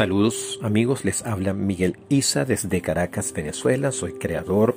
Saludos 0.00 0.58
amigos, 0.62 1.04
les 1.04 1.26
habla 1.26 1.52
Miguel 1.52 1.98
Isa 2.08 2.46
desde 2.46 2.80
Caracas, 2.80 3.34
Venezuela. 3.34 3.92
Soy 3.92 4.14
creador, 4.14 4.74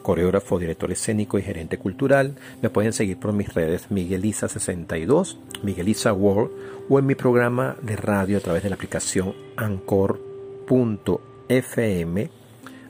coreógrafo, 0.00 0.58
director 0.58 0.90
escénico 0.90 1.38
y 1.38 1.42
gerente 1.42 1.76
cultural. 1.76 2.36
Me 2.62 2.70
pueden 2.70 2.94
seguir 2.94 3.18
por 3.18 3.34
mis 3.34 3.52
redes 3.52 3.90
Miguel 3.90 4.22
Isa62, 4.24 5.36
Miguel 5.62 5.90
Isa 5.90 6.14
World 6.14 6.52
o 6.88 6.98
en 6.98 7.04
mi 7.04 7.14
programa 7.14 7.76
de 7.82 7.96
radio 7.96 8.38
a 8.38 8.40
través 8.40 8.62
de 8.62 8.70
la 8.70 8.76
aplicación 8.76 9.34
Anchor.fm. 9.58 10.20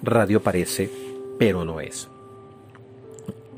Radio 0.04 0.40
parece, 0.40 0.88
pero 1.36 1.64
no 1.64 1.80
es. 1.80 2.06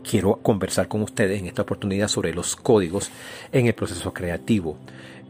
Quiero 0.02 0.36
conversar 0.36 0.88
con 0.88 1.02
ustedes 1.02 1.40
en 1.40 1.46
esta 1.46 1.60
oportunidad 1.60 2.08
sobre 2.08 2.32
los 2.32 2.56
códigos 2.56 3.10
en 3.52 3.66
el 3.66 3.74
proceso 3.74 4.14
creativo 4.14 4.78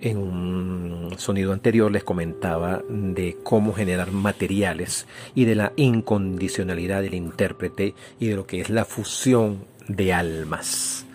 en 0.05 0.19
un 0.19 1.15
sonido 1.17 1.53
anterior 1.55 1.91
les 1.91 2.05
comentaba 2.05 2.83
de 2.89 3.39
cómo 3.43 3.73
generar 3.73 4.13
materiales 4.13 5.07
y 5.35 5.47
de 5.47 5.55
la 5.55 5.73
incondicionalidad 5.77 7.01
del 7.01 7.15
intérprete 7.15 7.95
y 8.21 8.29
de 8.29 8.37
lo 8.37 8.47
que 8.47 8.61
es 8.61 8.69
la 8.69 8.85
fusión 8.85 9.65
de 9.89 10.13
almas. 10.13 11.07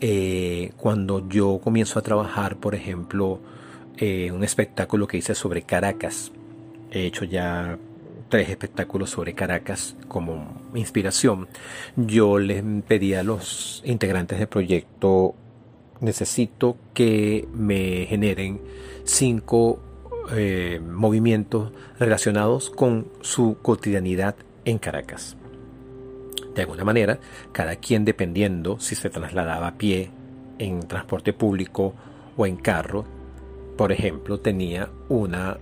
Eh, 0.00 0.72
cuando 0.76 1.28
yo 1.28 1.60
comienzo 1.62 2.00
a 2.00 2.02
trabajar, 2.02 2.56
por 2.56 2.74
ejemplo, 2.74 3.38
eh, 3.96 4.32
un 4.32 4.42
espectáculo 4.42 5.06
que 5.06 5.18
hice 5.18 5.36
sobre 5.36 5.62
Caracas, 5.62 6.32
he 6.90 7.06
hecho 7.06 7.24
ya 7.24 7.78
tres 8.28 8.48
espectáculos 8.48 9.10
sobre 9.10 9.34
Caracas 9.34 9.94
como 10.08 10.60
inspiración, 10.74 11.46
yo 11.94 12.40
les 12.40 12.64
pedí 12.88 13.14
a 13.14 13.22
los 13.22 13.82
integrantes 13.84 14.40
del 14.40 14.48
proyecto 14.48 15.36
necesito 16.00 16.76
que 16.94 17.48
me 17.52 18.06
generen 18.06 18.60
cinco 19.04 19.80
eh, 20.32 20.80
movimientos 20.84 21.72
relacionados 21.98 22.70
con 22.70 23.08
su 23.20 23.58
cotidianidad 23.60 24.36
en 24.64 24.78
Caracas. 24.78 25.36
De 26.54 26.62
alguna 26.62 26.84
manera, 26.84 27.18
cada 27.52 27.76
quien 27.76 28.04
dependiendo 28.04 28.78
si 28.78 28.94
se 28.94 29.10
trasladaba 29.10 29.68
a 29.68 29.78
pie, 29.78 30.10
en 30.58 30.86
transporte 30.86 31.32
público 31.32 31.94
o 32.36 32.46
en 32.46 32.56
carro, 32.56 33.04
por 33.76 33.90
ejemplo, 33.90 34.38
tenía 34.38 34.90
una 35.08 35.58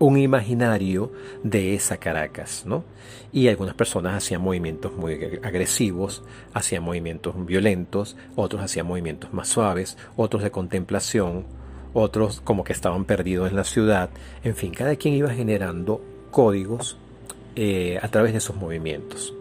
un 0.00 0.18
imaginario 0.18 1.12
de 1.44 1.74
esa 1.74 1.98
Caracas, 1.98 2.64
¿no? 2.66 2.84
Y 3.32 3.48
algunas 3.48 3.74
personas 3.74 4.16
hacían 4.16 4.40
movimientos 4.40 4.92
muy 4.96 5.12
agresivos, 5.42 6.24
hacían 6.54 6.82
movimientos 6.82 7.34
violentos, 7.46 8.16
otros 8.34 8.62
hacían 8.62 8.86
movimientos 8.86 9.32
más 9.34 9.48
suaves, 9.48 9.98
otros 10.16 10.42
de 10.42 10.50
contemplación, 10.50 11.44
otros 11.92 12.40
como 12.40 12.64
que 12.64 12.72
estaban 12.72 13.04
perdidos 13.04 13.50
en 13.50 13.56
la 13.56 13.64
ciudad, 13.64 14.08
en 14.42 14.56
fin, 14.56 14.72
cada 14.72 14.96
quien 14.96 15.14
iba 15.14 15.30
generando 15.30 16.02
códigos 16.30 16.96
eh, 17.54 17.98
a 18.02 18.08
través 18.08 18.32
de 18.32 18.38
esos 18.38 18.56
movimientos. 18.56 19.34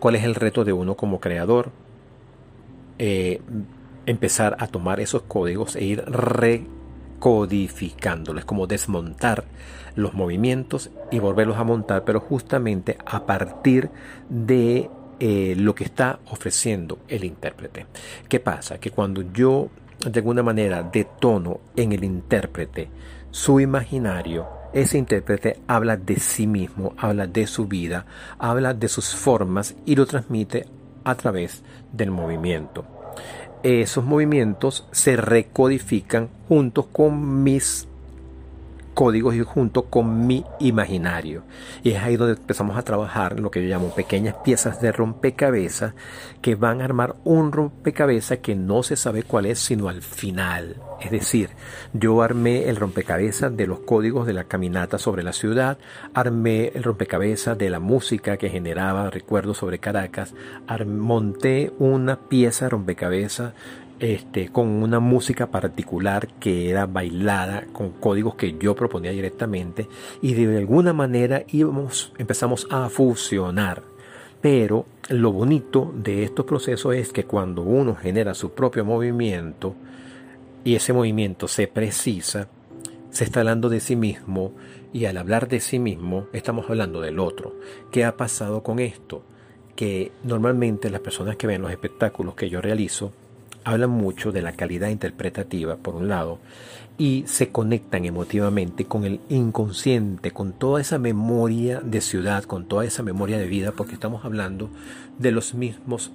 ¿Cuál 0.00 0.16
es 0.16 0.24
el 0.24 0.34
reto 0.34 0.64
de 0.64 0.72
uno 0.72 0.96
como 0.96 1.20
creador? 1.20 1.70
Eh, 2.98 3.40
empezar 4.06 4.56
a 4.58 4.66
tomar 4.66 4.98
esos 4.98 5.22
códigos 5.22 5.76
e 5.76 5.84
ir 5.84 6.04
re 6.04 6.66
codificándolo, 7.20 8.40
es 8.40 8.44
como 8.44 8.66
desmontar 8.66 9.44
los 9.94 10.14
movimientos 10.14 10.90
y 11.12 11.20
volverlos 11.20 11.58
a 11.58 11.64
montar, 11.64 12.04
pero 12.04 12.18
justamente 12.18 12.98
a 13.06 13.26
partir 13.26 13.90
de 14.28 14.90
eh, 15.20 15.54
lo 15.56 15.74
que 15.74 15.84
está 15.84 16.18
ofreciendo 16.30 16.98
el 17.06 17.24
intérprete. 17.24 17.86
¿Qué 18.28 18.40
pasa? 18.40 18.78
Que 18.78 18.90
cuando 18.90 19.22
yo 19.32 19.68
de 20.04 20.18
alguna 20.20 20.42
manera 20.42 20.82
detono 20.82 21.60
en 21.76 21.92
el 21.92 22.02
intérprete 22.02 22.88
su 23.30 23.60
imaginario, 23.60 24.48
ese 24.72 24.96
intérprete 24.96 25.60
habla 25.66 25.96
de 25.96 26.18
sí 26.18 26.46
mismo, 26.46 26.94
habla 26.96 27.26
de 27.26 27.46
su 27.46 27.66
vida, 27.66 28.06
habla 28.38 28.72
de 28.72 28.88
sus 28.88 29.14
formas 29.14 29.74
y 29.84 29.94
lo 29.94 30.06
transmite 30.06 30.66
a 31.04 31.14
través 31.16 31.62
del 31.92 32.10
movimiento 32.10 32.99
esos 33.62 34.04
movimientos 34.04 34.86
se 34.92 35.16
recodifican 35.16 36.28
junto 36.48 36.86
con 36.86 37.42
mis 37.42 37.86
códigos 39.00 39.34
y 39.34 39.40
junto 39.40 39.84
con 39.84 40.26
mi 40.26 40.44
imaginario. 40.58 41.42
Y 41.82 41.92
es 41.92 42.02
ahí 42.02 42.16
donde 42.16 42.34
empezamos 42.34 42.76
a 42.76 42.82
trabajar 42.82 43.40
lo 43.40 43.50
que 43.50 43.62
yo 43.62 43.68
llamo 43.70 43.94
pequeñas 43.94 44.34
piezas 44.44 44.82
de 44.82 44.92
rompecabezas 44.92 45.94
que 46.42 46.54
van 46.54 46.82
a 46.82 46.84
armar 46.84 47.16
un 47.24 47.50
rompecabezas 47.50 48.40
que 48.40 48.54
no 48.54 48.82
se 48.82 48.96
sabe 48.96 49.22
cuál 49.22 49.46
es 49.46 49.58
sino 49.58 49.88
al 49.88 50.02
final. 50.02 50.76
Es 51.00 51.10
decir, 51.10 51.48
yo 51.94 52.20
armé 52.20 52.68
el 52.68 52.76
rompecabezas 52.76 53.56
de 53.56 53.66
los 53.66 53.78
códigos 53.78 54.26
de 54.26 54.34
la 54.34 54.44
caminata 54.44 54.98
sobre 54.98 55.22
la 55.22 55.32
ciudad, 55.32 55.78
armé 56.12 56.70
el 56.74 56.82
rompecabezas 56.82 57.56
de 57.56 57.70
la 57.70 57.80
música 57.80 58.36
que 58.36 58.50
generaba 58.50 59.08
recuerdos 59.08 59.56
sobre 59.56 59.78
Caracas, 59.78 60.34
monté 60.84 61.72
una 61.78 62.16
pieza 62.28 62.68
rompecabezas 62.68 63.54
este, 64.00 64.48
con 64.48 64.66
una 64.66 64.98
música 64.98 65.50
particular 65.50 66.26
que 66.40 66.70
era 66.70 66.86
bailada 66.86 67.66
con 67.72 67.90
códigos 67.90 68.34
que 68.34 68.56
yo 68.58 68.74
proponía 68.74 69.10
directamente 69.10 69.88
y 70.22 70.32
de 70.32 70.56
alguna 70.56 70.94
manera 70.94 71.44
íbamos, 71.48 72.12
empezamos 72.18 72.66
a 72.70 72.88
fusionar. 72.88 73.82
Pero 74.40 74.86
lo 75.10 75.32
bonito 75.32 75.92
de 75.94 76.22
estos 76.22 76.46
procesos 76.46 76.94
es 76.94 77.12
que 77.12 77.24
cuando 77.24 77.60
uno 77.60 77.94
genera 77.94 78.32
su 78.32 78.52
propio 78.52 78.86
movimiento 78.86 79.74
y 80.64 80.76
ese 80.76 80.94
movimiento 80.94 81.46
se 81.46 81.66
precisa, 81.66 82.48
se 83.10 83.24
está 83.24 83.40
hablando 83.40 83.68
de 83.68 83.80
sí 83.80 83.96
mismo 83.96 84.52
y 84.94 85.04
al 85.04 85.18
hablar 85.18 85.46
de 85.46 85.60
sí 85.60 85.78
mismo 85.78 86.26
estamos 86.32 86.70
hablando 86.70 87.02
del 87.02 87.18
otro. 87.18 87.54
¿Qué 87.90 88.06
ha 88.06 88.16
pasado 88.16 88.62
con 88.62 88.78
esto? 88.78 89.22
Que 89.76 90.10
normalmente 90.24 90.88
las 90.88 91.00
personas 91.00 91.36
que 91.36 91.46
ven 91.46 91.60
los 91.60 91.70
espectáculos 91.70 92.34
que 92.34 92.48
yo 92.48 92.62
realizo 92.62 93.12
hablan 93.64 93.90
mucho 93.90 94.32
de 94.32 94.42
la 94.42 94.52
calidad 94.52 94.88
interpretativa, 94.88 95.76
por 95.76 95.94
un 95.94 96.08
lado, 96.08 96.38
y 96.98 97.24
se 97.26 97.50
conectan 97.50 98.04
emotivamente 98.04 98.84
con 98.84 99.04
el 99.04 99.20
inconsciente, 99.28 100.32
con 100.32 100.52
toda 100.52 100.80
esa 100.80 100.98
memoria 100.98 101.80
de 101.80 102.00
ciudad, 102.00 102.44
con 102.44 102.66
toda 102.66 102.84
esa 102.84 103.02
memoria 103.02 103.38
de 103.38 103.46
vida, 103.46 103.72
porque 103.72 103.94
estamos 103.94 104.24
hablando 104.24 104.70
de 105.18 105.30
los 105.30 105.54
mismos 105.54 106.10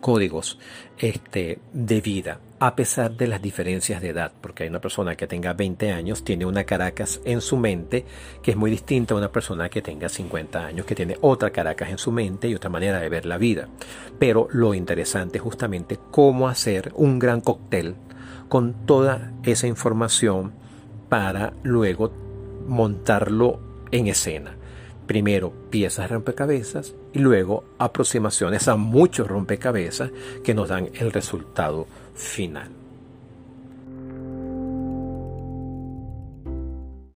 códigos 0.00 0.58
este, 0.98 1.58
de 1.72 2.00
vida, 2.00 2.40
a 2.62 2.76
pesar 2.76 3.16
de 3.16 3.26
las 3.26 3.40
diferencias 3.40 4.02
de 4.02 4.10
edad, 4.10 4.32
porque 4.38 4.64
hay 4.64 4.68
una 4.68 4.82
persona 4.82 5.16
que 5.16 5.26
tenga 5.26 5.54
20 5.54 5.92
años, 5.92 6.22
tiene 6.22 6.44
una 6.44 6.64
Caracas 6.64 7.22
en 7.24 7.40
su 7.40 7.56
mente 7.56 8.04
que 8.42 8.50
es 8.50 8.56
muy 8.56 8.70
distinta 8.70 9.14
a 9.14 9.16
una 9.16 9.32
persona 9.32 9.70
que 9.70 9.80
tenga 9.80 10.10
50 10.10 10.66
años, 10.66 10.84
que 10.84 10.94
tiene 10.94 11.16
otra 11.22 11.50
Caracas 11.50 11.88
en 11.88 11.96
su 11.96 12.12
mente 12.12 12.48
y 12.48 12.54
otra 12.54 12.68
manera 12.68 13.00
de 13.00 13.08
ver 13.08 13.24
la 13.24 13.38
vida. 13.38 13.68
Pero 14.18 14.46
lo 14.50 14.74
interesante 14.74 15.38
es 15.38 15.42
justamente 15.42 15.98
cómo 16.10 16.48
hacer 16.48 16.92
un 16.96 17.18
gran 17.18 17.40
cóctel 17.40 17.94
con 18.50 18.84
toda 18.84 19.32
esa 19.42 19.66
información 19.66 20.52
para 21.08 21.54
luego 21.62 22.12
montarlo 22.66 23.58
en 23.90 24.08
escena 24.08 24.54
primero 25.10 25.52
piezas 25.70 26.08
de 26.08 26.14
rompecabezas 26.14 26.94
y 27.12 27.18
luego 27.18 27.64
aproximaciones 27.78 28.68
a 28.68 28.76
muchos 28.76 29.26
rompecabezas 29.26 30.12
que 30.44 30.54
nos 30.54 30.68
dan 30.68 30.88
el 30.94 31.10
resultado 31.10 31.88
final. 32.20 32.68